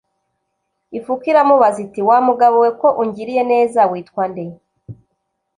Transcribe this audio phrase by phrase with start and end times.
[0.97, 4.45] Ifuku iramubaza iti: "Wa mugabo we ko ungiriye neza, witwa nde?"